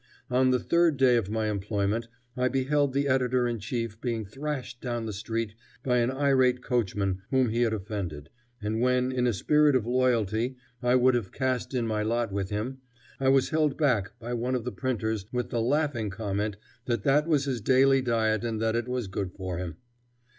[0.31, 4.81] On the third day of my employment I beheld the editor in chief being thrashed
[4.81, 9.31] down the street by an irate coachman whom he had offended, and when, in a
[9.31, 12.79] spirit of loyalty, I would have cast in my lot with him,
[13.19, 17.27] I was held back by one of the printers with the laughing comment that that
[17.27, 19.75] was his daily diet and that it was good for him.